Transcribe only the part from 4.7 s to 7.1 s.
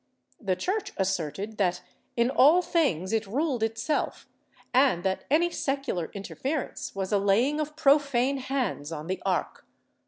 and that any secular interference